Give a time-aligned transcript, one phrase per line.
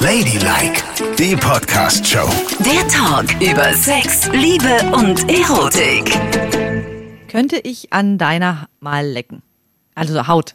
[0.00, 0.82] Ladylike,
[1.18, 2.28] die Podcast-Show.
[2.64, 6.10] Der Talk über Sex, Liebe und Erotik.
[7.28, 9.42] Könnte ich an deiner mal lecken?
[9.94, 10.54] Also Haut.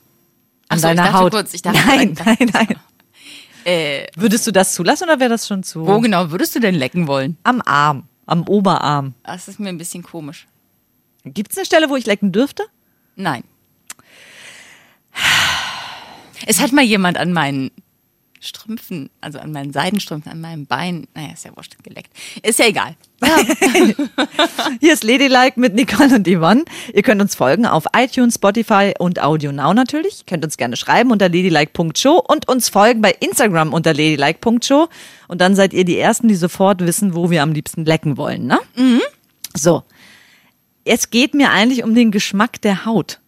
[0.70, 1.32] An so, deiner Haut.
[1.32, 2.76] kurz, ich dachte- nein, dachte- nein, nein.
[3.66, 5.88] Äh, Würdest du das zulassen oder wäre das schon zu?
[5.88, 7.38] wo genau würdest du denn lecken wollen?
[7.42, 9.16] Am Arm, am Oberarm.
[9.24, 10.46] Das ist mir ein bisschen komisch.
[11.24, 12.64] Gibt es eine Stelle, wo ich lecken dürfte?
[13.16, 13.44] Nein.
[16.46, 17.72] Es hat mal jemand an meinen
[18.46, 22.12] Strümpfen, also an meinen Seidenstrümpfen, an meinem Bein, naja, ist ja wurscht, geleckt.
[22.44, 22.96] Ist ja egal.
[24.80, 26.66] Hier ist Ladylike mit Nicole und Yvonne.
[26.94, 30.20] Ihr könnt uns folgen auf iTunes, Spotify und Audio Now natürlich.
[30.20, 34.88] Ihr könnt uns gerne schreiben unter ladylike.show und uns folgen bei Instagram unter ladylike.show.
[35.28, 38.46] Und dann seid ihr die Ersten, die sofort wissen, wo wir am liebsten lecken wollen,
[38.46, 38.60] ne?
[39.56, 39.84] So.
[40.84, 43.20] Es geht mir eigentlich um den Geschmack der Haut.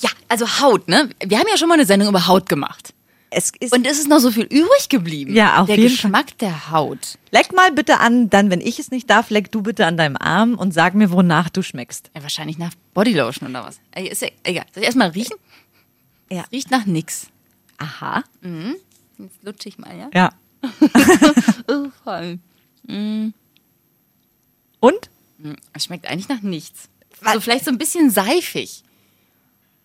[0.00, 1.10] Ja, also Haut, ne?
[1.24, 2.94] Wir haben ja schon mal eine Sendung über Haut gemacht.
[3.34, 5.34] Es ist Und es ist noch so viel übrig geblieben.
[5.34, 7.18] Ja, auf Der jeden Geschmack der Haut.
[7.30, 10.16] Leck mal bitte an, dann, wenn ich es nicht darf, leck du bitte an deinem
[10.18, 12.10] Arm und sag mir, wonach du schmeckst.
[12.14, 13.80] Ja, wahrscheinlich nach Bodylotion oder was.
[13.92, 14.66] Ey, Ist ja egal.
[14.74, 15.36] Soll ich erstmal riechen?
[16.30, 16.44] Ja.
[16.52, 17.28] Riecht nach nix.
[17.78, 18.22] Aha.
[19.18, 20.10] Jetzt lutsche ich mal, ja?
[20.14, 20.32] Ja.
[21.68, 22.38] Oh, voll.
[24.80, 25.10] Und?
[25.72, 26.88] Es schmeckt eigentlich nach nichts.
[27.32, 28.82] So vielleicht so ein bisschen seifig.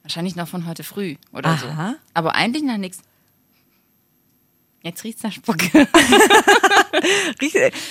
[0.02, 1.90] Wahrscheinlich noch von heute früh oder Aha.
[1.92, 1.96] so.
[2.14, 3.02] Aber eigentlich nach nichts.
[4.88, 5.70] Jetzt riecht's nach Spucke.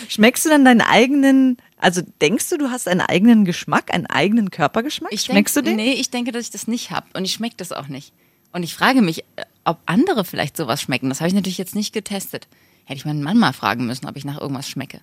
[0.08, 4.50] Schmeckst du dann deinen eigenen, also denkst du, du hast einen eigenen Geschmack, einen eigenen
[4.50, 5.12] Körpergeschmack?
[5.12, 5.77] Ich Schmeckst denk, du den?
[5.77, 7.06] Nee, ich denke, dass ich das nicht habe.
[7.12, 8.14] Und ich schmecke das auch nicht.
[8.52, 11.11] Und ich frage mich, äh, ob andere vielleicht sowas schmecken.
[11.11, 12.48] Das habe ich natürlich jetzt nicht getestet.
[12.86, 15.02] Hätte ich meinen Mann mal fragen müssen, ob ich nach irgendwas schmecke.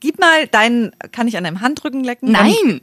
[0.00, 2.32] Gib mal deinen, kann ich an deinem Handrücken lecken?
[2.32, 2.82] Nein!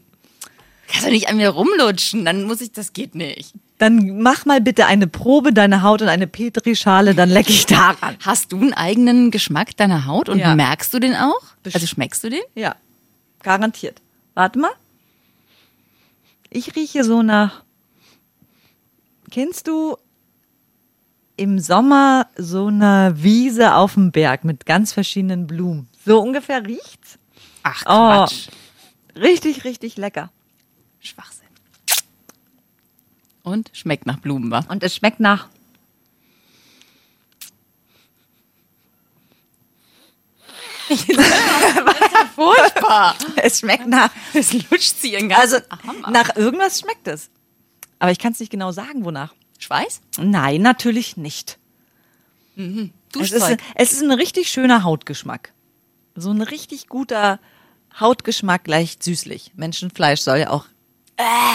[0.87, 3.53] Kannst du nicht an mir rumlutschen, dann muss ich, das geht nicht.
[3.81, 8.15] Dann, mach mal bitte eine Probe deiner Haut und eine Petrischale, dann leck ich daran.
[8.23, 10.53] Hast du einen eigenen Geschmack deiner Haut und Ja.
[10.53, 11.41] merkst du den auch?
[11.73, 12.43] Also schmeckst du den?
[12.53, 12.75] Ja,
[13.41, 13.99] garantiert.
[14.35, 14.69] Warte mal.
[16.51, 17.63] Ich rieche so nach.
[19.31, 19.97] Kennst du
[21.35, 25.87] im Sommer so eine Wiese auf dem Berg mit ganz verschiedenen Blumen?
[26.05, 27.17] So ungefähr riecht's.
[27.63, 28.27] Ach Oh.
[28.27, 28.49] Quatsch.
[29.15, 30.29] Richtig, richtig lecker.
[30.99, 31.40] Schwachsinn.
[33.43, 34.59] Und schmeckt nach Blumen, wa?
[34.69, 35.47] Und es schmeckt nach.
[42.35, 43.15] Furchtbar.
[43.43, 44.11] Es schmeckt nach.
[44.33, 45.79] Es lutscht sie ihren Also ab.
[46.11, 47.29] nach irgendwas schmeckt es.
[47.99, 49.33] Aber ich kann es nicht genau sagen, wonach.
[49.59, 50.01] Schweiß?
[50.19, 51.57] Nein, natürlich nicht.
[53.19, 55.53] Es ist, es ist ein richtig schöner Hautgeschmack.
[56.15, 57.39] So ein richtig guter
[57.99, 59.51] Hautgeschmack, leicht süßlich.
[59.55, 60.65] Menschenfleisch soll ja auch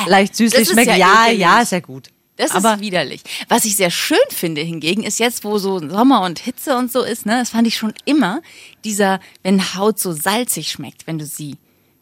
[0.07, 0.99] leicht süßlich Äh, das ist schmecken.
[0.99, 2.09] ja Ja, ja, ist ja gut.
[2.37, 3.23] Das Aber ist widerlich.
[3.49, 7.03] Was ich sehr schön finde hingegen, ist jetzt, wo so Sommer und Hitze und so
[7.03, 8.43] ist, ne, das fand ich schon immer,
[8.85, 11.57] dieser, wenn Haut so salzig schmeckt, wenn du sie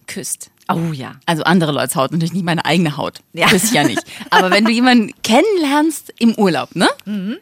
[0.09, 0.51] küsst.
[0.69, 1.13] oh ja.
[1.25, 3.21] Also andere Leute Haut, natürlich nicht meine eigene Haut.
[3.33, 3.43] Ja.
[3.43, 3.49] Ja.
[3.53, 4.03] Küss ich ja nicht.
[4.31, 6.89] Aber wenn du jemanden kennenlernst im Urlaub, ne?
[7.05, 7.37] Mhm.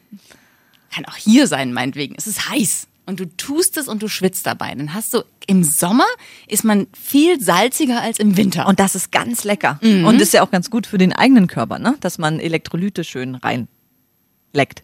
[0.95, 2.15] Kann auch hier sein, meinetwegen.
[2.19, 2.87] Es ist heiß.
[3.05, 4.75] Und du tust es und du schwitzt dabei.
[4.75, 6.07] Dann hast du, im Sommer
[6.47, 8.67] ist man viel salziger als im Winter.
[8.69, 9.81] Und das ist ganz lecker.
[9.83, 10.05] Mhm.
[10.05, 11.97] Und ist ja auch ganz gut für den eigenen Körper, ne?
[12.01, 13.67] Dass man Elektrolyte schön rein
[14.53, 14.83] leckt.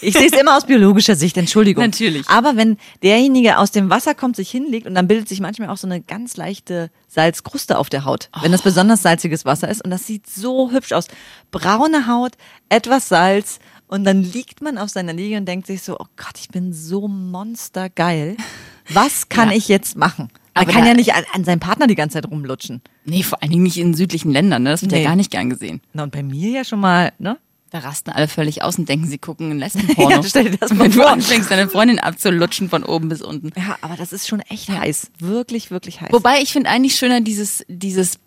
[0.00, 1.82] Ich sehe es immer aus biologischer Sicht, Entschuldigung.
[1.82, 2.28] Natürlich.
[2.28, 5.76] Aber wenn derjenige aus dem Wasser kommt, sich hinlegt und dann bildet sich manchmal auch
[5.76, 8.52] so eine ganz leichte Salzkruste auf der Haut, wenn Oh.
[8.52, 9.82] das besonders salziges Wasser ist.
[9.82, 11.08] Und das sieht so hübsch aus.
[11.50, 12.34] Braune Haut,
[12.68, 13.58] etwas Salz
[13.88, 16.72] und dann liegt man auf seiner Liege und denkt sich so, oh Gott, ich bin
[16.72, 18.36] so monstergeil.
[18.90, 19.56] Was kann Ja.
[19.56, 20.28] ich jetzt machen?
[20.54, 22.82] Man Aber kann ja nicht an, an seinem Partner die ganze Zeit rumlutschen.
[23.04, 24.70] nee, vor allen Dingen nicht in südlichen Ländern, ne?
[24.70, 25.02] Das wird Nee.
[25.02, 25.80] ja gar nicht gern gesehen.
[25.92, 27.38] Na, und bei mir ja schon mal, ne?
[27.70, 30.10] Da rasten alle völlig aus und denken, sie gucken ein Lesbenporno.
[30.10, 31.10] Ja, stell dir das mal Wenn du vor.
[31.10, 33.50] anfängst, deine Freundin abzulutschen von oben bis unten.
[33.56, 35.10] Ja, aber das ist schon echt heiß.
[35.18, 36.08] Wirklich, wirklich heiß.
[36.12, 38.18] Wobei ich finde eigentlich schöner dieses, dieses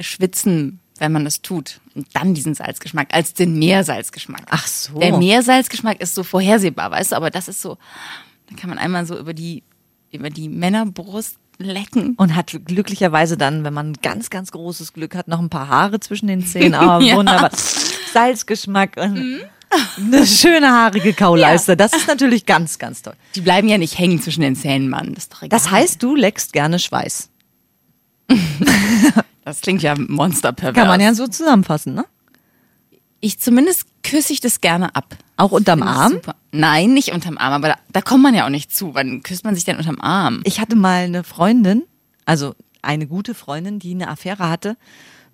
[0.00, 1.80] Schwitzen, wenn man das tut.
[1.94, 4.42] Und dann diesen Salzgeschmack, als den Meersalzgeschmack.
[4.50, 4.98] Ach so.
[4.98, 7.78] Der Meersalzgeschmack ist so vorhersehbar, weißt du, aber das ist so,
[8.48, 9.62] da kann man einmal so über die,
[10.12, 12.14] über die Männerbrust lecken.
[12.16, 16.00] Und hat glücklicherweise dann, wenn man ganz, ganz großes Glück hat, noch ein paar Haare
[16.00, 16.74] zwischen den Zähnen.
[16.74, 17.16] Oh, Ja.
[17.16, 17.50] wunderbar.
[18.12, 19.40] Salzgeschmack und
[19.96, 21.76] eine schöne haarige Kauleiste.
[21.76, 23.14] Das ist natürlich ganz, ganz toll.
[23.34, 25.14] Die bleiben ja nicht hängen zwischen den Zähnen, Mann.
[25.14, 25.50] Das ist doch egal.
[25.50, 27.28] Das heißt, du leckst gerne Schweiß.
[29.44, 30.74] das klingt ja monsterpervers.
[30.74, 32.04] Kann man ja so zusammenfassen, ne?
[33.20, 35.16] Ich zumindest küsse ich das gerne ab.
[35.36, 36.12] Auch unterm Arm?
[36.12, 36.36] Super.
[36.52, 38.94] Nein, nicht unterm Arm, aber da, da kommt man ja auch nicht zu.
[38.94, 40.40] Wann küsst man sich denn unterm Arm?
[40.44, 41.82] Ich hatte mal eine Freundin,
[42.24, 44.76] also eine gute Freundin, die eine Affäre hatte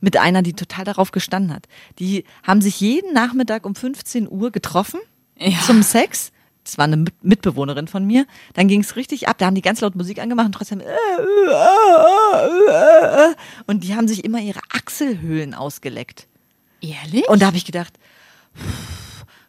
[0.00, 1.69] mit einer, die total darauf gestanden hat.
[1.99, 5.00] Die haben sich jeden Nachmittag um 15 Uhr getroffen
[5.38, 5.58] Ja.
[5.64, 6.32] zum Sex
[6.66, 9.62] das war eine Mit- Mitbewohnerin von mir, dann ging es richtig ab, da haben die
[9.62, 10.86] ganz laut Musik angemacht und trotzdem äh, äh,
[13.30, 13.34] äh,
[13.66, 16.26] und die haben sich immer ihre Achselhöhlen ausgeleckt.
[16.80, 17.28] Ehrlich?
[17.28, 17.94] Und da habe ich gedacht,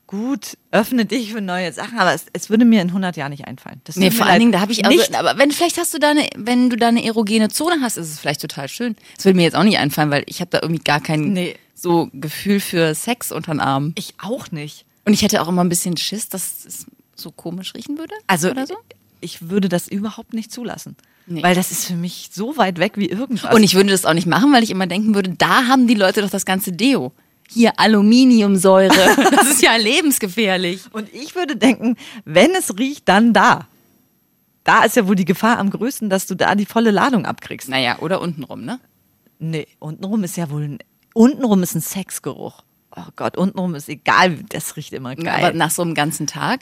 [0.05, 3.45] gut, öffne dich für neue Sachen, aber es, es würde mir in 100 Jahren nicht
[3.45, 3.81] einfallen.
[3.83, 5.99] Das Nee, vor allen Dingen, da habe ich also, nicht, aber wenn vielleicht hast du
[5.99, 8.95] da eine, wenn du da eine erogene Zone hast, ist es vielleicht total schön.
[9.15, 11.55] Das würde mir jetzt auch nicht einfallen, weil ich habe da irgendwie gar kein Nee.
[11.75, 13.93] so Gefühl für Sex unter den Armen.
[13.97, 14.85] ich auch nicht.
[15.05, 16.85] Und ich hätte auch immer ein bisschen Schiss, dass es
[17.19, 18.13] so komisch riechen würde.
[18.27, 18.75] Also oder so.
[19.21, 20.95] ich würde das überhaupt nicht zulassen.
[21.27, 21.43] Nee.
[21.43, 23.53] Weil das ist für mich so weit weg wie irgendwas.
[23.53, 25.93] Und ich würde das auch nicht machen, weil ich immer denken würde, da haben die
[25.93, 27.11] Leute doch das ganze Deo.
[27.49, 28.93] Hier Aluminiumsäure.
[29.31, 30.83] Das ist ja lebensgefährlich.
[30.91, 33.67] Und ich würde denken, wenn es riecht, dann da.
[34.63, 37.69] Da ist ja wohl die Gefahr am größten, dass du da die volle Ladung abkriegst.
[37.69, 38.79] Naja, oder untenrum, ne?
[39.39, 40.79] Nee, untenrum ist ja wohl ein,
[41.13, 42.63] untenrum ist ein Sexgeruch.
[42.95, 45.45] Oh Gott, untenrum ist egal, das riecht immer geil.
[45.45, 46.61] Aber nach so einem ganzen Tag,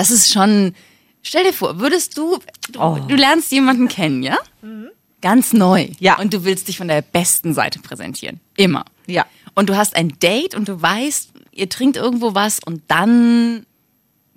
[0.00, 0.74] das ist schon.
[1.22, 2.38] Stell dir vor, würdest du,
[2.72, 2.98] du, Oh.
[3.06, 4.38] du lernst jemanden kennen, ja?
[5.20, 5.88] Ganz neu.
[5.98, 6.18] Ja.
[6.18, 8.40] Und du willst dich von der besten Seite präsentieren.
[8.56, 8.86] Immer.
[9.06, 9.26] Ja.
[9.54, 13.66] Und du hast ein Date und du weißt, ihr trinkt irgendwo was und dann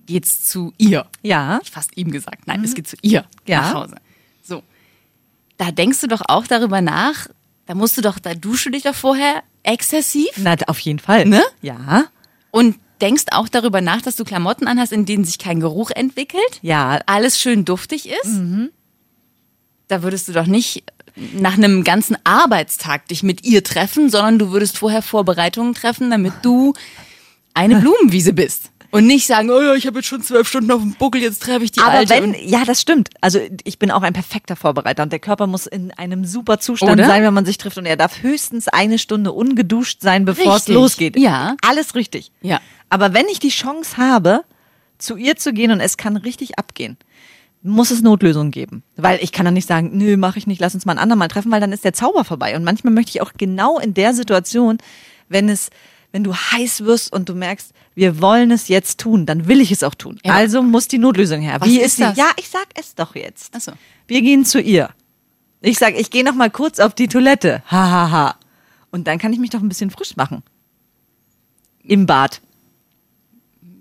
[0.06, 1.06] geht's zu ihr.
[1.22, 1.62] Ja.
[1.64, 2.48] Ich fast ihm gesagt.
[2.48, 3.62] Nein, es geht zu ihr Ja.
[3.62, 3.96] nach Hause.
[4.44, 4.62] So.
[5.56, 7.28] Da denkst du doch auch darüber nach,
[7.66, 11.24] da musst du doch, da duschst du dich doch vorher exzessiv Na, auf jeden Fall.
[11.24, 11.42] Ne?
[11.62, 12.08] Ja.
[12.52, 16.60] und denkst auch darüber nach, dass du Klamotten anhast, in denen sich kein Geruch entwickelt,
[16.62, 17.00] Ja.
[17.06, 18.26] alles schön duftig ist.
[18.34, 18.70] Mhm.
[19.88, 20.84] Da würdest du doch nicht
[21.34, 26.34] nach einem ganzen Arbeitstag dich mit ihr treffen, sondern du würdest vorher Vorbereitungen treffen, damit
[26.42, 26.74] du
[27.54, 28.72] eine Blumenwiese bist.
[28.94, 31.42] Und nicht sagen, oh ja, ich habe jetzt schon zwölf Stunden auf dem Buckel, jetzt
[31.42, 32.14] treffe ich die Aber Alte.
[32.14, 33.10] wenn, ja, das stimmt.
[33.22, 36.92] Also ich bin auch ein perfekter Vorbereiter und der Körper muss in einem super Zustand
[36.92, 37.08] Oder?
[37.08, 40.62] sein, wenn man sich trifft und er darf höchstens eine Stunde ungeduscht sein, bevor es
[40.62, 40.76] Richtig.
[40.76, 41.18] losgeht.
[41.18, 41.58] Ja.
[41.68, 42.32] Alles richtig.
[42.44, 42.62] Ja.
[42.90, 44.42] Aber wenn ich die Chance habe,
[45.00, 46.98] zu ihr zu gehen und es kann richtig abgehen,
[47.64, 48.84] muss es Notlösungen geben.
[48.96, 51.30] Weil ich kann dann nicht sagen, nö, mach ich nicht, lass uns mal ein andermal
[51.30, 52.56] treffen, weil dann ist der Zauber vorbei.
[52.56, 54.78] Und manchmal möchte ich auch genau in der Situation,
[55.30, 55.72] wenn es,
[56.14, 59.72] wenn du heiß wirst und du merkst, wir wollen es jetzt tun, dann will ich
[59.72, 60.20] es auch tun.
[60.24, 60.34] Ja.
[60.34, 61.60] Also muss die Notlösung her.
[61.60, 62.04] Was Wie ist ist sie?
[62.04, 62.18] das?
[62.18, 63.52] Ja, ich sag es doch jetzt.
[63.56, 63.72] Ach so.
[64.08, 64.92] Wir gehen zu ihr.
[65.60, 67.64] Ich sag, ich gehe noch mal kurz auf die Toilette.
[67.70, 68.36] Ha ha ha.
[68.92, 70.44] Und dann kann ich mich doch ein bisschen frisch machen.
[71.84, 72.42] Im Bad.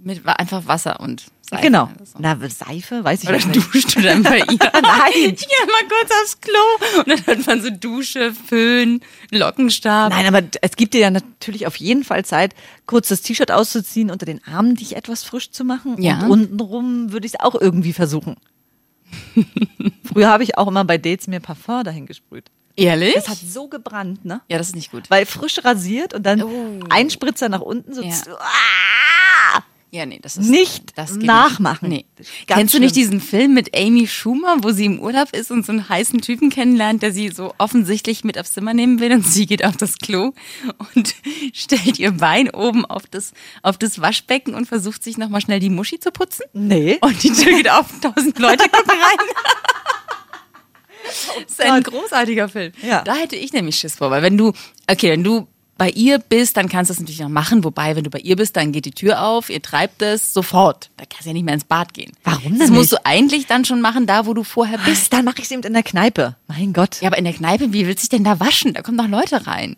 [0.04, 1.62] Mit einfach Wasser und Seife.
[1.62, 1.84] genau.
[1.94, 2.18] oder so.
[2.18, 3.56] Na, Seife, weiß ich Oder nicht.
[3.56, 4.44] duscht du dann bei ihr?
[4.82, 5.12] Nein.
[5.14, 9.00] Ich gehe mal kurz aufs Klo und dann hört man so Dusche, Föhn,
[9.30, 10.10] Lockenstab.
[10.10, 12.54] Nein, aber es gibt dir ja natürlich auf jeden Fall Zeit,
[12.86, 16.00] kurz das T-Shirt auszuziehen, unter den Armen dich etwas frisch zu machen.
[16.02, 16.20] Ja.
[16.26, 18.36] Und untenrum würde ich es auch irgendwie versuchen.
[20.04, 22.50] Früher habe ich auch immer bei Dates mir Parfum dahin gesprüht.
[22.76, 23.14] Ehrlich?
[23.14, 24.40] Das hat so gebrannt, ne?
[24.48, 25.10] ja, das ist nicht gut.
[25.10, 26.80] Weil frisch rasiert und dann Oh.
[26.88, 28.14] ein Spritzer nach unten, so Ja.
[29.94, 31.90] Ja, nee, das ist Nicht das nachmachen.
[31.90, 32.06] Nicht.
[32.18, 32.24] Nee.
[32.46, 33.10] Ganz Kennst du nicht schlimm.
[33.10, 36.48] diesen Film mit Amy Schumer, wo sie im Urlaub ist und so einen heißen Typen
[36.48, 39.98] kennenlernt, der sie so offensichtlich mit aufs Zimmer nehmen will und sie geht auf das
[39.98, 40.32] Klo
[40.94, 41.14] und
[41.52, 45.68] stellt ihr Bein oben auf das, auf das Waschbecken und versucht sich nochmal schnell die
[45.68, 46.44] Muschi zu putzen?
[46.54, 46.96] Nee.
[47.02, 49.26] Und die Tür geht auf, tausend Leute gucken rein.
[51.04, 52.72] Das ist ein großartiger Film.
[52.80, 53.02] Ja.
[53.02, 54.52] Da hätte ich nämlich Schiss vor, weil wenn du,
[54.88, 55.48] okay, wenn du
[55.82, 58.36] bei ihr bist, dann kannst du es natürlich noch machen, wobei, wenn du bei ihr
[58.36, 60.90] bist, dann geht die Tür auf, ihr treibt es sofort.
[60.96, 62.12] Da kannst du ja nicht mehr ins Bad gehen.
[62.22, 63.02] Warum denn Das musst nicht?
[63.02, 65.12] du eigentlich dann schon machen, da wo du vorher bist.
[65.12, 66.36] Dann mache ich es eben in der Kneipe.
[66.46, 67.00] Mein Gott.
[67.00, 68.74] Ja, aber in der Kneipe, wie willst du dich denn da waschen?
[68.74, 69.74] Da kommen doch Leute rein.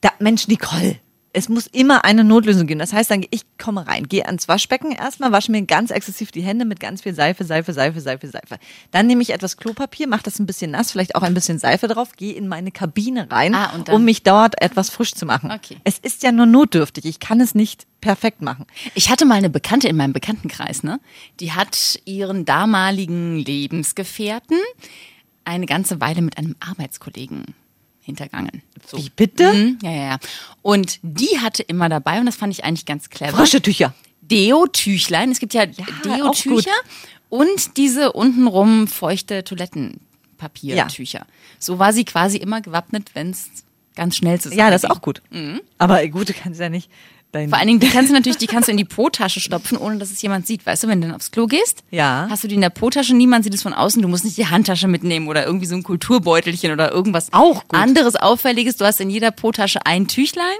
[0.00, 1.00] Da, Mensch, Nicole.
[1.36, 2.80] Es muss immer eine Notlösung geben.
[2.80, 6.40] Das heißt dann, ich komme rein, gehe ans Waschbecken erstmal, wasche mir ganz exzessiv die
[6.40, 8.58] Hände mit ganz viel Seife, Seife, Seife, Seife, Seife.
[8.90, 11.88] Dann nehme ich etwas Klopapier, mache das ein bisschen nass, vielleicht auch ein bisschen Seife
[11.88, 15.50] drauf, gehe in meine Kabine rein, Ah, um mich dort etwas frisch zu machen.
[15.50, 15.76] Okay.
[15.84, 17.04] Es ist ja nur notdürftig.
[17.04, 18.64] Ich kann es nicht perfekt machen.
[18.94, 21.00] Ich hatte mal eine Bekannte in meinem Bekanntenkreis, ne?
[21.40, 24.56] Die hat ihren damaligen Lebensgefährten
[25.44, 27.54] eine ganze Weile mit einem Arbeitskollegen
[28.06, 28.62] hintergangen.
[28.86, 28.96] So.
[28.96, 29.52] Wie bitte?
[29.52, 30.18] Mhm, ja, ja, ja.
[30.62, 33.36] Und die hatte immer dabei, und das fand ich eigentlich ganz clever.
[33.36, 33.94] Frische Tücher.
[34.22, 35.30] Deo-Tüchlein.
[35.30, 36.04] Es gibt ja, gut.
[36.04, 36.70] Deo-Tücher
[37.28, 41.26] und diese untenrum feuchte Toilettenpapiertücher.
[41.58, 43.48] So war sie quasi immer gewappnet, wenn es
[43.96, 45.20] ganz schnell zu Ja, das ist auch gut.
[45.78, 46.88] Aber gut, du kannst ja nicht
[47.36, 49.78] dein vor allen Dingen, die kannst du natürlich, die kannst du in die Po-Tasche stopfen,
[49.78, 50.66] ohne dass es jemand sieht.
[50.66, 52.26] Weißt du, wenn du dann aufs Klo gehst, Ja.
[52.30, 54.46] hast du die in der Po-Tasche, niemand sieht es von außen, du musst nicht die
[54.46, 57.78] Handtasche mitnehmen oder irgendwie so ein Kulturbeutelchen oder irgendwas Auch gut.
[57.78, 58.76] anderes Auffälliges.
[58.76, 60.56] Du hast in jeder Po-Tasche ein Tüchlein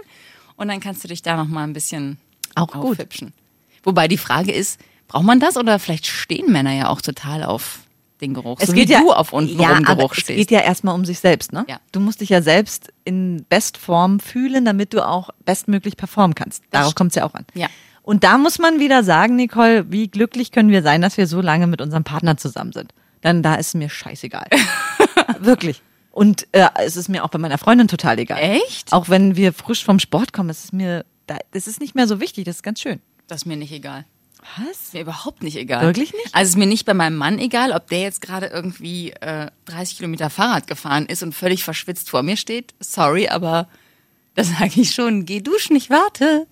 [0.56, 2.18] und dann kannst du dich da nochmal ein bisschen
[2.54, 2.92] Auch gut.
[2.92, 3.32] aufhübschen.
[3.82, 4.78] Wobei die Frage ist,
[5.08, 7.80] braucht man das oder vielleicht stehen Männer ja auch total auf
[8.20, 10.38] den Geruch, so wie du auf untenrum ja, Geruch es stehst.
[10.38, 11.64] geht ja erstmal um sich selbst, ne?
[11.68, 11.78] Ja.
[11.92, 16.62] Du musst dich ja selbst in Bestform fühlen, damit du auch bestmöglich performen kannst.
[16.70, 17.44] Darauf kommt es ja auch an.
[17.54, 17.68] Ja.
[18.02, 21.40] Und da muss man wieder sagen, Nicole, wie glücklich können wir sein, dass wir so
[21.40, 22.94] lange mit unserem Partner zusammen sind.
[23.20, 24.46] Dann da ist mir scheißegal.
[25.40, 25.82] Wirklich.
[26.12, 28.38] Und äh, es ist mir auch bei meiner Freundin total egal.
[28.40, 28.92] Echt?
[28.92, 32.06] Auch wenn wir frisch vom Sport kommen, es ist mir, da- das ist nicht mehr
[32.06, 33.00] so wichtig, das ist ganz schön.
[33.26, 34.04] Das ist mir nicht egal.
[34.56, 34.84] Was?
[34.84, 35.82] Ist mir überhaupt nicht egal.
[35.82, 36.34] Wirklich nicht?
[36.34, 39.96] Also ist mir nicht bei meinem Mann egal, ob der jetzt gerade irgendwie äh, 30
[39.96, 42.74] Kilometer Fahrrad gefahren ist und völlig verschwitzt vor mir steht.
[42.80, 43.68] Sorry, aber
[44.34, 46.46] da sage ich schon, geh duschen, ich warte.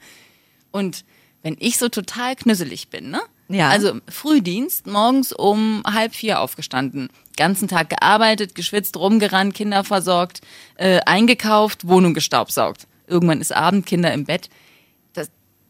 [0.70, 1.04] Und
[1.42, 3.20] wenn ich so total knüsselig bin, ne?
[3.48, 3.68] Ja.
[3.68, 10.40] Also Frühdienst, morgens um halb vier aufgestanden, ganzen Tag gearbeitet, geschwitzt, rumgerannt, Kinder versorgt,
[10.76, 12.86] äh, eingekauft, Wohnung gestaubsaugt.
[13.06, 14.48] Irgendwann ist Abend, Kinder im Bett.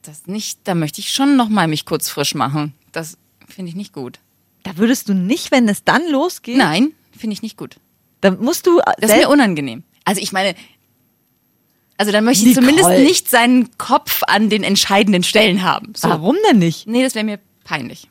[0.07, 2.75] Das, nicht, da möchte ich schon noch mal mich kurz frisch machen.
[2.93, 3.17] Das
[3.49, 4.21] finde ich nicht gut.
[4.63, 7.77] Da würdest du nicht, wenn es dann losgeht, Nein, finde ich nicht gut.
[8.21, 9.83] dann musst du Das ist mir unangenehm.
[10.05, 10.55] Also ich meine,
[11.97, 12.77] also dann möchte ich Nicole.
[12.77, 15.93] zumindest nicht seinen Kopf an den entscheidenden Stellen haben.
[15.97, 16.09] So.
[16.09, 16.87] Warum denn nicht?
[16.87, 18.09] Nee, das wäre mir peinlich.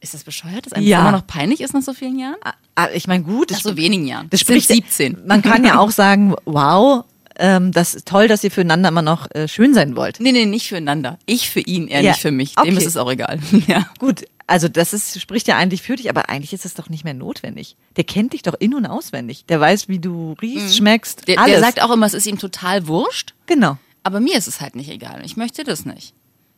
[0.00, 0.98] Ist das bescheuert, dass einem Ja.
[0.98, 2.36] das immer noch peinlich ist nach so vielen Jahren?
[2.74, 4.28] Ah, Ich meine, gut, Nach so wenigen Jahren.
[4.30, 5.26] das spricht 17.
[5.26, 7.04] Man kann ja auch sagen, wow,
[7.42, 10.20] ähm, das ist toll, dass ihr füreinander immer noch äh, schön sein wollt.
[10.20, 11.18] Nee, nee, nicht füreinander.
[11.26, 12.56] Ich für ihn, er Ja, nicht für mich.
[12.56, 12.68] okay.
[12.70, 13.38] Dem ist es auch egal.
[13.66, 13.86] ja.
[13.98, 17.04] Gut, also das ist, spricht ja eigentlich für dich, aber eigentlich ist es doch nicht
[17.04, 17.76] mehr notwendig.
[17.96, 19.44] Der kennt dich doch in- und auswendig.
[19.46, 21.24] Der weiß, wie du riechst, schmeckst, Mhm.
[21.26, 21.50] der, alles.
[21.52, 23.34] der sagt auch immer, es ist ihm total wurscht.
[23.46, 23.76] genau.
[24.04, 25.22] Aber mir ist es halt nicht egal.
[25.24, 26.12] Ich möchte das nicht.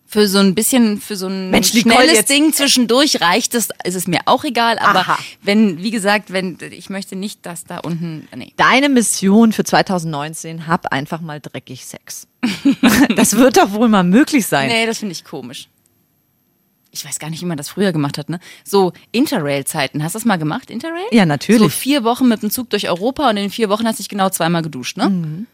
[0.07, 4.07] Für so ein bisschen, für so ein Mensch, schnelles Ding zwischendurch reicht es, ist es
[4.07, 4.79] mir auch egal.
[4.79, 5.19] Aber Aha.
[5.43, 8.53] wenn, wie gesagt, wenn, ich möchte nicht, dass da unten, nee.
[8.57, 12.29] Deine Mission für 2019, hab einfach mal dreckig Sex.
[13.17, 14.69] das wird doch wohl mal möglich sein.
[14.69, 15.69] Nee, das finde ich komisch.
[16.95, 18.39] Ich weiß gar nicht, wie man das früher gemacht hat, ne?
[18.63, 20.05] So Interrail-Zeiten.
[20.05, 21.07] Hast du das mal gemacht, Interrail?
[21.11, 21.61] Ja, natürlich.
[21.61, 24.09] So vier Wochen mit dem Zug durch Europa und in vier Wochen hast du dich
[24.09, 25.11] genau zweimal geduscht, ne?
[25.11, 25.47] Mhm.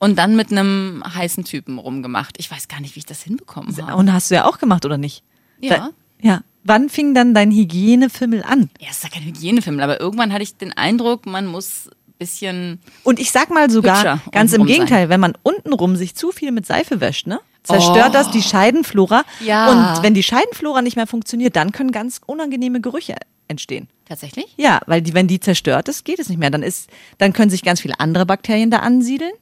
[0.00, 2.36] Und dann mit einem heißen Typen rumgemacht.
[2.38, 3.96] Ich weiß gar nicht, wie ich das hinbekommen habe.
[3.96, 5.24] Und hast du ja auch gemacht, oder nicht?
[5.60, 5.76] Ja.
[5.76, 5.90] Da,
[6.20, 6.40] ja.
[6.64, 8.70] Wann fing dann dein Hygienefimmel an?
[8.80, 12.12] Ja, es ist ja kein Hygienefilm, aber irgendwann hatte ich den Eindruck, man muss ein
[12.18, 12.80] bisschen.
[13.04, 14.66] Und ich sag mal sogar, ganz im untenrum sein.
[14.66, 17.40] Gegenteil, wenn man untenrum sich zu viel mit Seife wäscht, ne?
[17.64, 18.12] Zerstört Oh.
[18.12, 19.24] das die Scheidenflora.
[19.44, 19.70] Ja.
[19.96, 23.16] Und wenn die Scheidenflora nicht mehr funktioniert, dann können ganz unangenehme Gerüche
[23.48, 23.88] entstehen.
[24.06, 24.46] Tatsächlich?
[24.56, 26.50] Ja, weil die, wenn die zerstört ist, geht es nicht mehr.
[26.50, 26.88] Dann ist,
[27.18, 29.32] dann können sich ganz viele andere Bakterien da ansiedeln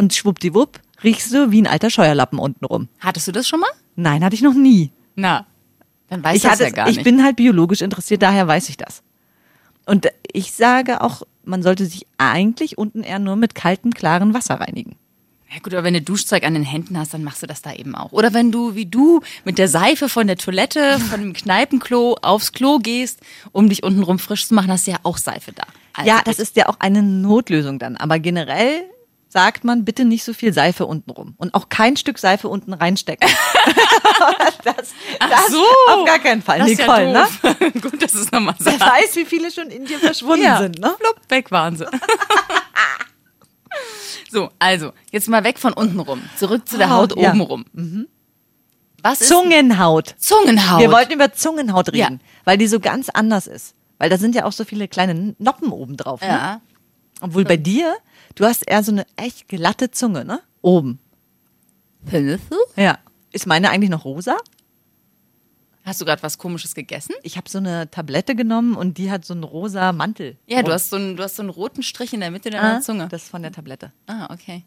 [0.00, 2.88] und schwuppdiwupp riechst du wie ein alter Scheuerlappen untenrum.
[3.00, 3.68] Hattest du das schon mal?
[3.96, 4.92] Nein, hatte ich noch nie.
[5.14, 5.46] Na,
[6.08, 7.04] dann weiß ich das hatte, ja gar ich nicht.
[7.04, 9.02] bin halt biologisch interessiert, daher weiß ich das.
[9.84, 14.54] Und ich sage auch, man sollte sich eigentlich unten eher nur mit kaltem, klaren Wasser
[14.54, 14.96] reinigen.
[15.52, 17.74] Ja gut, aber wenn du Duschzeug an den Händen hast, dann machst du das da
[17.74, 18.12] eben auch.
[18.12, 22.52] Oder wenn du, wie du, mit der Seife von der Toilette, von dem Kneipenklo aufs
[22.52, 23.18] Klo gehst,
[23.52, 25.64] um dich untenrum frisch zu machen, hast du ja auch Seife da.
[25.92, 27.96] Also ja, das ist ja auch eine Notlösung dann.
[27.96, 28.84] Aber generell
[29.30, 31.34] sagt man bitte nicht so viel Seife unten rum.
[31.38, 33.30] Und auch kein Stück Seife unten reinstecken.
[34.64, 35.62] das, das so.
[35.88, 37.70] auf gar keinen Fall, das Nicole, ja ne?
[37.80, 38.80] Gut, dass es nochmal Wer sagst.
[38.92, 40.94] weiß, wie viele schon in dir verschwunden ja, sind, ne?
[40.98, 41.86] Flupp, weg waren sie.
[44.30, 46.22] so, also, jetzt mal weg von unten rum.
[46.36, 47.30] Zurück zu der Ah, Haut ja.
[47.30, 47.64] oben rum.
[49.02, 50.16] Was ist Zungenhaut.
[50.18, 50.80] Zungenhaut?
[50.80, 52.28] Wir wollten über Zungenhaut reden, Ja.
[52.44, 53.74] weil die so ganz anders ist.
[53.98, 56.20] Weil da sind ja auch so viele kleine Noppen oben drauf.
[56.20, 56.28] Ne?
[56.28, 56.60] ja.
[57.20, 57.94] Obwohl bei dir,
[58.34, 60.40] du hast eher so eine echt glatte Zunge, ne?
[60.62, 60.98] Oben.
[62.04, 62.56] Findest du?
[62.80, 62.98] Ja.
[63.32, 64.36] Ist meine eigentlich noch rosa?
[65.84, 67.14] Hast du gerade was Komisches gegessen?
[67.22, 70.36] Ich habe so eine Tablette genommen und die hat so einen rosa Mantel.
[70.46, 72.76] Ja, du hast so einen, du hast so einen roten Strich in der Mitte deiner
[72.78, 73.08] Ah, Zunge.
[73.08, 73.92] Das ist von der Tablette.
[74.06, 74.62] ah, okay.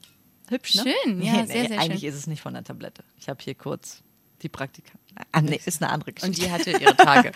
[0.50, 0.84] Hübsch, ne?
[1.06, 2.10] Schön, ja, sehr, sehr Eigentlich schön.
[2.10, 3.04] ist es nicht von der Tablette.
[3.18, 4.02] Ich habe hier kurz
[4.42, 4.92] die Praktika.
[5.32, 6.42] Ah, nee, ist eine andere Und Geschichte.
[6.42, 7.32] die hatte ihre Tage.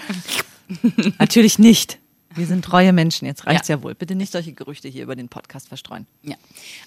[1.19, 1.99] Natürlich nicht.
[2.35, 3.77] Wir sind treue Menschen, jetzt reicht's ja.
[3.77, 3.83] Ja.
[3.83, 3.95] wohl.
[3.95, 6.05] Bitte nicht solche Gerüchte hier über den Podcast verstreuen.
[6.23, 6.35] ja.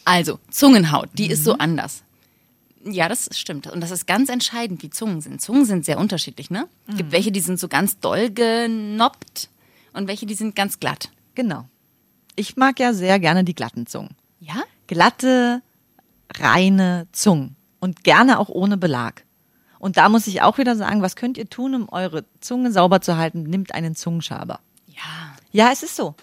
[0.04, 1.44] Also, Zungenhaut, die ist Mhm.
[1.44, 2.02] so anders.
[2.84, 3.66] Ja, das stimmt.
[3.66, 5.40] Und das ist ganz entscheidend, wie Zungen sind.
[5.42, 6.66] Zungen sind sehr unterschiedlich, ne?
[6.86, 6.98] Es Mhm.
[6.98, 9.48] gibt welche, die sind so ganz doll genoppt
[9.92, 11.10] und welche, die sind ganz glatt.
[11.34, 11.66] Genau.
[12.36, 14.10] Ich mag ja sehr gerne die glatten Zungen.
[14.40, 14.62] Ja?
[14.86, 15.60] Glatte,
[16.38, 17.56] reine Zungen.
[17.80, 19.24] Und gerne auch ohne Belag.
[19.78, 23.00] Und da muss ich auch wieder sagen, was könnt ihr tun, um eure Zunge sauber
[23.00, 23.42] zu halten?
[23.44, 24.60] Nimmt einen Zungenschaber.
[25.52, 25.66] Ja.
[25.66, 26.14] Ja, es ist so.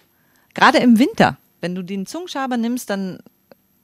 [0.53, 3.19] Gerade im Winter, wenn du den Zungenschaber nimmst, dann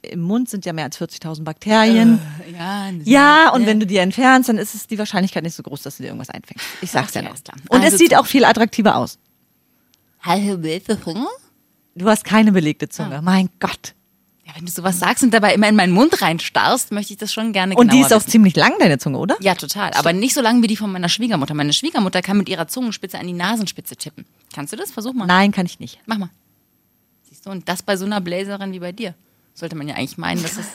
[0.01, 2.19] im Mund sind ja mehr als 40.000 Bakterien.
[2.51, 5.81] Ja, ja, und wenn du die entfernst, dann ist es die Wahrscheinlichkeit nicht so groß,
[5.83, 6.65] dass du dir irgendwas einfängst.
[6.81, 7.37] Ich sag's Okay, ja noch.
[7.69, 9.17] Und Also es sieht auch viel attraktiver aus.
[10.21, 11.27] Hallo, welche Zunge?
[11.95, 13.21] Du hast keine belegte Zunge.
[13.21, 13.93] Mein Gott.
[14.45, 17.31] Ja, wenn du sowas sagst und dabei immer in meinen Mund reinstarrst, möchte ich das
[17.31, 18.29] schon gerne Und die ist auch wissen.
[18.31, 19.37] ziemlich lang, deine Zunge, oder?
[19.39, 19.91] Ja, total.
[19.93, 21.53] Aber nicht so lang wie die von meiner Schwiegermutter.
[21.53, 24.25] Meine Schwiegermutter kann mit ihrer Zungenspitze an die Nasenspitze tippen.
[24.53, 24.91] Kannst du das?
[24.91, 25.25] Versuch mal.
[25.27, 25.99] Nein, kann ich nicht.
[26.05, 26.29] Mach mal.
[27.29, 29.15] Siehst du, und das bei so einer Blazerin wie bei dir.
[29.53, 30.65] Sollte man ja eigentlich meinen, dass es.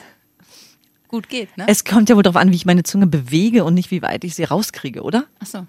[1.08, 1.64] gut geht, ne?
[1.68, 4.24] Es kommt ja wohl darauf an, wie ich meine Zunge bewege und nicht, wie weit
[4.24, 5.24] ich sie rauskriege, oder?
[5.40, 5.66] Ach so.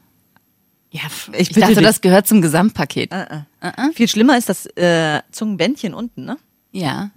[0.92, 1.02] Ja,
[1.34, 1.84] Ich ich, dachte, dich.
[1.84, 3.14] das gehört zum Gesamtpaket.
[3.94, 6.38] Viel schlimmer ist das äh, Zungenbändchen unten, ne?
[6.72, 7.12] Ja.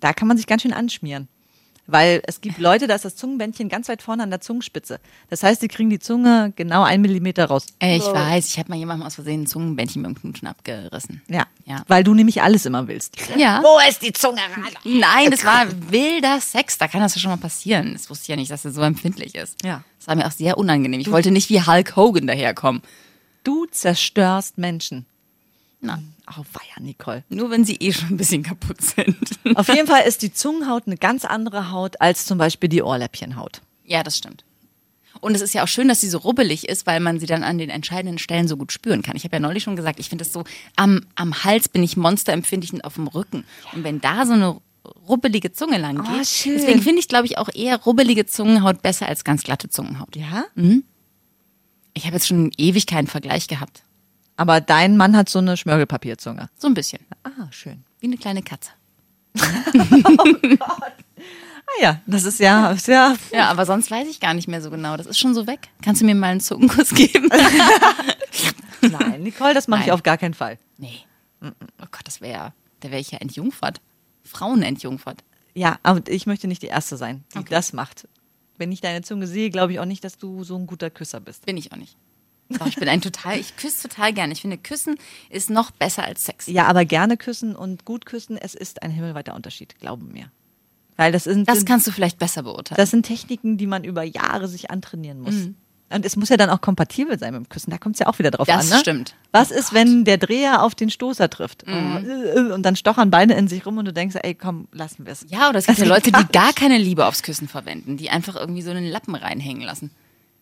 [0.00, 1.28] Da kann man sich ganz schön anschmieren.
[1.90, 5.00] Weil es gibt Leute, da ist das Zungenbändchen ganz weit vorne an der Zungenspitze.
[5.30, 7.64] Das heißt, die kriegen die Zunge genau einen Millimeter raus.
[7.80, 11.22] Ich weiß, ich habe mal jemandem aus Versehen ein Zungenbändchen beim Knutschen abgerissen.
[11.28, 11.46] Ja.
[11.64, 11.84] Ja.
[11.88, 13.16] Weil du nämlich alles immer willst.
[13.38, 13.62] Ja.
[13.62, 14.42] Wo ist die Zunge?
[14.84, 16.76] Nein, das war wilder Sex.
[16.76, 17.94] Da kann das ja schon mal passieren.
[17.94, 19.64] Das wusste ich ja nicht, dass er so empfindlich ist.
[19.64, 19.82] Ja.
[19.98, 21.00] Das war mir auch sehr unangenehm.
[21.00, 22.82] Ich wollte nicht wie Hulk Hogan daherkommen.
[23.44, 25.06] Du zerstörst Menschen.
[25.80, 26.02] Na,
[26.36, 27.24] Oh, weia, Nicole.
[27.30, 29.16] nur wenn sie eh schon ein bisschen kaputt sind.
[29.54, 33.60] Auf jeden Fall ist die Zungenhaut eine ganz andere Haut als zum Beispiel die Ohrläppchenhaut.
[33.84, 34.44] ja, das stimmt.
[35.20, 37.42] Und es ist ja auch schön, dass sie so rubbelig ist, weil man sie dann
[37.42, 39.16] an den entscheidenden Stellen so gut spüren kann.
[39.16, 40.44] Ich habe ja neulich schon gesagt, ich finde das so,
[40.76, 43.44] am, am Hals bin ich monsterempfindlich und auf dem Rücken.
[43.72, 44.60] Und wenn da so eine
[45.08, 46.54] rubbelige Zunge lang geht, Oh, schön.
[46.54, 50.14] deswegen finde ich, glaube ich, auch eher rubbelige Zungenhaut besser als ganz glatte Zungenhaut.
[50.14, 50.44] Ja?
[51.94, 53.82] Ich habe jetzt schon ewig keinen Vergleich gehabt.
[54.38, 56.48] Aber dein Mann hat so eine Schmirgelpapierzunge.
[56.56, 57.00] So ein bisschen.
[57.24, 57.84] Ah, schön.
[58.00, 58.70] Wie eine kleine Katze.
[61.70, 64.62] Ah ja, das ist ja, ist ja Ja, aber sonst weiß ich gar nicht mehr
[64.62, 64.96] so genau.
[64.96, 65.68] Das ist schon so weg.
[65.82, 67.28] Kannst du mir mal einen Zungenkuss geben?
[68.80, 70.58] Nein, Nicole, das mache ich auf gar keinen Fall.
[70.78, 71.00] nee.
[71.42, 73.82] Oh Gott, das wäre, da wäre ich ja entjungfert.
[74.24, 75.22] Frauen entjungfert.
[75.54, 77.48] Ja, aber ich möchte nicht die Erste sein, die Okay.
[77.50, 78.08] das macht.
[78.56, 81.20] Wenn ich deine Zunge sehe, glaube ich auch nicht, dass du so ein guter Küsser
[81.20, 81.44] bist.
[81.44, 81.96] Bin ich auch nicht.
[82.50, 84.32] Doch, ich bin ein total, ich küsse total gerne.
[84.32, 84.96] Ich finde, Küssen
[85.28, 86.46] ist noch besser als Sex.
[86.46, 90.30] Ja, aber gerne küssen und gut küssen, es ist ein himmelweiter Unterschied, glaube mir.
[90.96, 92.76] Weil das sind, Das kannst du vielleicht besser beurteilen.
[92.76, 95.34] das sind Techniken, die man über Jahre sich antrainieren muss.
[95.34, 95.54] Mhm.
[95.90, 97.70] Und es muss ja dann auch kompatibel sein mit dem Küssen.
[97.70, 98.76] Da kommt es ja auch wieder drauf Das an.
[98.76, 98.80] Ne?
[98.80, 99.14] stimmt.
[99.16, 101.66] Oh Was ist, wenn der Dreher auf den Stoßer trifft?
[101.66, 102.06] Mhm.
[102.50, 105.12] Oh, Und dann stochern beide in sich rum und du denkst, ey, komm, lassen wir
[105.12, 105.24] es.
[105.28, 108.10] ja, oder es gibt ja geht Leute, die gar keine Liebe aufs Küssen verwenden, die
[108.10, 109.90] einfach irgendwie so einen Lappen reinhängen lassen.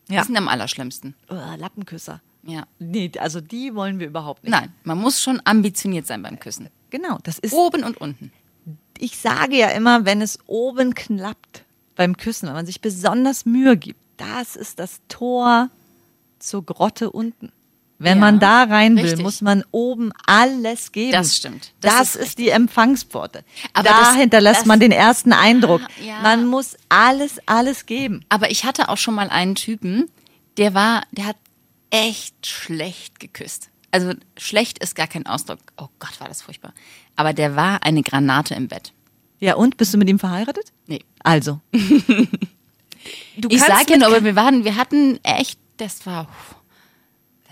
[0.08, 0.20] Ja.
[0.20, 1.14] Die sind am allerschlimmsten.
[1.28, 2.20] Oh, Lappenküsser.
[2.44, 2.66] Ja.
[2.78, 4.52] Nee, also die wollen wir überhaupt nicht.
[4.52, 6.69] Nein, man muss schon ambitioniert sein beim Küssen.
[6.90, 8.30] Genau, das ist Oben und unten.
[8.99, 11.64] ich sage ja immer, wenn es oben klappt
[11.97, 15.71] beim Küssen, wenn man sich besonders Mühe gibt, das ist das Tor
[16.38, 17.50] zur Grotte unten.
[17.99, 19.23] Wenn Ja, man da rein will, richtig.
[19.23, 21.13] muss man oben alles geben.
[21.13, 21.73] Das stimmt.
[21.80, 23.43] Das, Das ist, ist die Empfangspforte.
[23.73, 25.80] Aber da das- hinterlässt das- man den ersten Eindruck.
[26.04, 26.21] Ja.
[26.21, 28.25] Man muss alles, alles geben.
[28.28, 30.11] Aber ich hatte auch schon mal einen Typen,
[30.59, 31.37] der war, der hat
[31.91, 33.71] echt schlecht geküsst.
[33.93, 35.61] Also schlecht ist gar kein Ausdruck.
[35.78, 36.75] Oh Gott, war das furchtbar.
[37.15, 38.93] Aber der war eine Granate im Bett.
[39.41, 40.73] Ja, und bist du mit ihm verheiratet?
[40.87, 41.00] Nee.
[41.23, 41.61] Also.
[43.37, 46.26] Du Ich sag ja nur, aber wir waren, wir hatten echt, das war,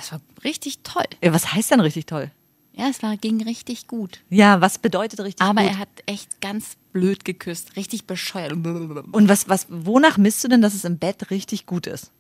[0.05, 1.05] das war richtig toll.
[1.23, 2.31] Ja, was heißt denn richtig toll?
[2.77, 4.21] Ja, es war, ging richtig gut.
[4.31, 5.71] Ja, was bedeutet richtig Aber gut?
[5.71, 8.53] er hat echt ganz blöd geküsst, richtig bescheuert.
[8.53, 12.11] Und was, was, wonach misst du denn, dass es im Bett richtig gut ist?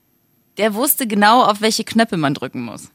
[0.56, 2.84] Der wusste genau, auf welche Knöpfe man drücken muss.
[2.84, 2.90] Ja,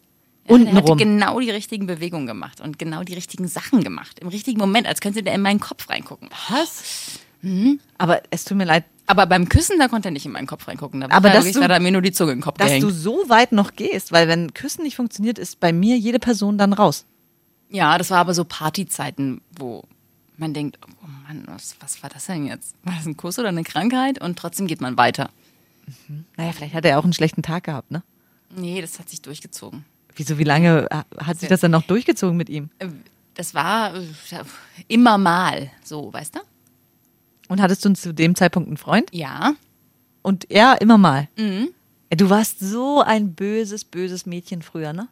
[0.48, 0.78] der Untenrum.
[0.78, 4.20] hatte genau die richtigen Bewegungen gemacht und genau die richtigen Sachen gemacht.
[4.20, 6.30] Im richtigen Moment, als könnte der in meinen Kopf reingucken.
[6.50, 7.20] Was?
[7.98, 10.68] Aber es tut mir leid, Aber beim Küssen, da konnte er nicht in meinen Kopf
[10.68, 11.02] reingucken.
[11.02, 12.84] Da Aber da dass du- da mir nur die Zunge im Kopf dass gehängt.
[12.84, 16.60] du so weit noch gehst, weil wenn Küssen nicht funktioniert, ist bei mir jede Person
[16.60, 17.06] dann raus.
[17.72, 19.84] Ja, das war aber so Partyzeiten, wo
[20.38, 22.76] man denkt, oh Mann, was, was war das denn jetzt?
[22.84, 24.22] War das ein Kuss oder eine Krankheit?
[24.22, 25.32] Und trotzdem geht man weiter.
[26.38, 28.04] Naja, vielleicht hat er auch einen schlechten Tag gehabt, ne?
[28.56, 29.86] Nee, das hat sich durchgezogen.
[30.16, 32.70] Wieso, wie lange äh, hat sich das dann noch durchgezogen mit ihm?
[32.78, 32.90] Äh,
[33.34, 34.04] Das war äh,
[34.88, 36.40] immer mal so, weißt du?
[37.50, 39.10] Und hattest du zu dem Zeitpunkt einen Freund?
[39.12, 39.56] Ja.
[40.22, 41.28] Und er immer mal.
[41.38, 41.70] Mhm.
[42.12, 45.10] Du warst so ein böses, böses Mädchen früher, ne?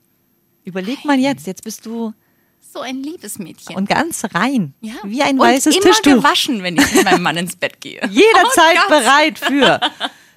[0.63, 2.13] Überleg mal jetzt, jetzt bist du
[2.59, 3.75] So ein liebes Mädchen.
[3.75, 4.73] und ganz rein.
[4.81, 4.93] ja.
[5.03, 6.13] Wie ein und weißes immer Tischtuch.
[6.15, 8.01] gewaschen, wenn ich mit meinem Mann ins Bett gehe.
[8.09, 9.79] Jederzeit Oh bereit für.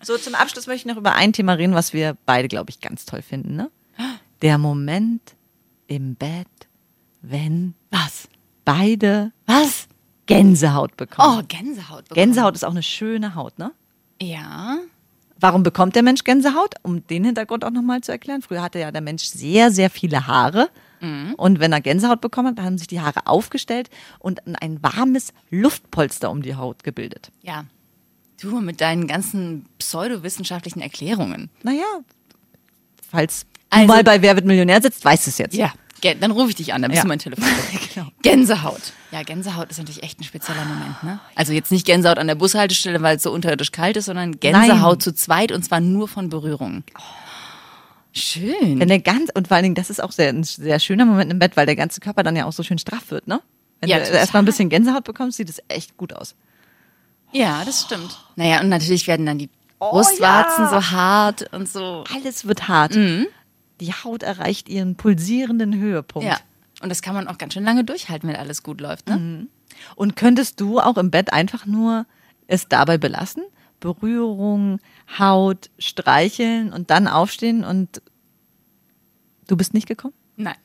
[0.02, 2.80] So, zum Abschluss möchte ich noch über ein Thema reden, was wir beide, glaube ich,
[2.80, 3.54] ganz toll finden.
[3.56, 3.70] Ne?
[4.40, 5.34] Der Moment
[5.88, 6.46] im Bett,
[7.20, 8.26] wenn Was?
[8.64, 9.88] beide Was?
[10.34, 11.38] Gänsehaut bekommen.
[11.40, 12.08] Oh, Gänsehaut.
[12.08, 12.14] bekommen.
[12.14, 13.72] Gänsehaut ist auch eine schöne Haut, ne?
[14.20, 14.78] Ja.
[15.38, 16.74] Warum bekommt der Mensch Gänsehaut?
[16.82, 18.42] Um den Hintergrund auch nochmal zu erklären.
[18.42, 20.68] Früher hatte ja der Mensch sehr, sehr viele Haare.
[21.38, 23.88] Und wenn er Gänsehaut bekommen hat, dann haben sich die Haare aufgestellt
[24.18, 27.32] und ein warmes Luftpolster um die Haut gebildet.
[27.40, 27.64] Ja.
[28.38, 31.48] Du mit deinen ganzen pseudowissenschaftlichen Erklärungen.
[31.62, 31.84] Naja,
[33.10, 35.54] falls Also- du mal bei Wer wird Millionär sitzt, weißt du es jetzt.
[35.56, 35.72] Ja.
[36.00, 37.02] Dann rufe ich dich an, dann bist Ja.
[37.02, 37.44] du mein Telefon.
[37.94, 38.06] Genau.
[38.22, 38.80] Gänsehaut.
[39.10, 41.18] Ja, Gänsehaut ist natürlich echt ein spezieller Moment, ne?
[41.34, 44.98] Also jetzt nicht Gänsehaut an der Bushaltestelle, weil es so unterirdisch kalt ist, sondern Gänsehaut
[44.98, 45.00] Nein.
[45.00, 46.84] zu zweit und zwar nur von Berührungen.
[48.12, 48.78] Schön.
[48.80, 51.30] Wenn der ganz, und vor allen Dingen, das ist auch sehr, ein sehr schöner Moment
[51.32, 53.40] im Bett, weil der ganze Körper dann ja auch so schön straff wird, ne?
[53.80, 54.18] Wenn Ja, du total.
[54.18, 56.34] erstmal ein bisschen Gänsehaut bekommst, sieht es echt gut aus.
[57.32, 58.18] Ja, das stimmt.
[58.36, 60.70] Naja, und natürlich werden dann die Brustwarzen ja.
[60.70, 62.04] so hart und so.
[62.14, 62.94] Alles wird hart.
[63.80, 66.28] Die Haut erreicht ihren pulsierenden Höhepunkt.
[66.28, 66.38] Ja.
[66.82, 69.46] Und das kann man auch ganz schön lange durchhalten, wenn alles gut läuft, ne?
[69.96, 72.06] Und könntest du auch im Bett einfach nur
[72.46, 73.44] es dabei belassen?
[73.78, 74.78] Berührung,
[75.18, 78.02] Haut, streicheln und dann aufstehen und
[79.46, 80.14] du bist nicht gekommen?
[80.36, 80.56] Nein.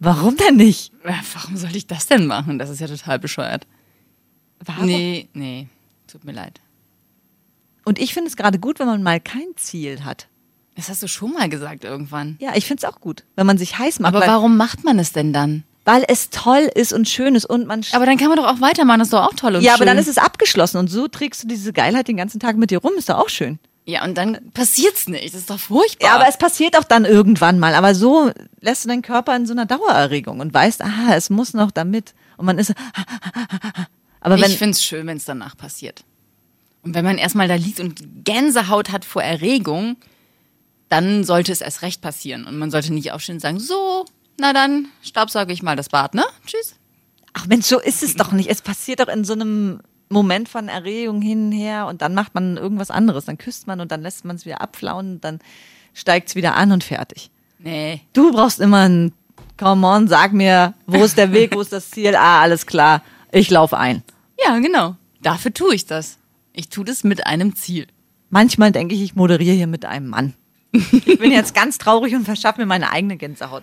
[0.00, 0.92] Warum denn nicht?
[1.02, 2.58] Warum soll ich das denn machen?
[2.58, 3.66] Das ist ja total bescheuert.
[4.64, 4.86] Warum?
[4.86, 5.68] Nee, nee.
[6.08, 6.60] Tut mir leid.
[7.84, 10.28] Und ich finde es gerade gut, wenn man mal kein Ziel hat.
[10.76, 12.36] Das hast du schon mal gesagt irgendwann.
[12.40, 14.14] Ja, ich finde es auch gut, wenn man sich heiß macht.
[14.14, 15.64] Aber warum macht man es denn dann?
[15.84, 17.82] weil es toll ist und schön ist und man.
[17.92, 19.82] Aber dann kann man doch auch weitermachen, das ist doch auch toll und ja, schön.
[19.82, 22.70] aber dann ist es abgeschlossen und so trägst du diese Geilheit den ganzen Tag mit
[22.70, 23.58] dir rum, ist doch auch schön.
[23.86, 25.34] Ja, und dann passiert's nicht.
[25.34, 26.08] Das ist doch furchtbar.
[26.08, 27.74] Ja, aber es passiert auch dann irgendwann mal.
[27.74, 31.52] Aber so lässt du deinen Körper in so einer Dauererregung und weißt, ah, es muss
[31.52, 32.14] noch damit.
[32.38, 32.72] Und man ist.
[34.20, 36.02] Aber wenn, ich find's schön, wenn's danach passiert.
[36.82, 39.96] Und wenn man erstmal da liegt und Gänsehaut hat vor Erregung,
[40.94, 42.46] dann sollte es erst recht passieren.
[42.46, 44.04] Und man sollte nicht aufstehen und sagen, so,
[44.38, 46.24] na dann staubsauge ich mal das Bad, ne?
[46.46, 46.76] Tschüss.
[47.32, 48.48] ach Mensch, so ist es doch nicht.
[48.48, 52.36] Es passiert doch in so einem Moment von Erregung hin und her und dann macht
[52.36, 53.24] man irgendwas anderes.
[53.24, 55.40] Dann küsst man und dann lässt man es wieder abflauen und dann
[55.94, 57.30] steigt es wieder an und fertig.
[57.58, 58.00] Nee.
[58.12, 59.12] Du brauchst immer ein
[59.56, 62.14] Come on, sag mir, wo ist der Weg, wo ist das Ziel?
[62.14, 63.02] Ah, alles klar,
[63.32, 64.02] ich laufe ein.
[64.44, 64.96] Ja, genau.
[65.22, 66.18] Dafür tue ich das.
[66.52, 67.86] Ich tue das mit einem Ziel.
[68.30, 70.34] Manchmal denke ich, ich moderiere hier mit einem Mann.
[70.74, 73.62] Ich bin jetzt ganz traurig und verschaffe mir meine eigene Gänsehaut.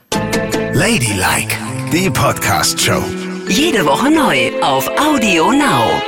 [0.74, 1.56] Ladylike,
[1.92, 3.04] die Podcast-Show.
[3.50, 6.02] Jede Woche neu auf Audio Now.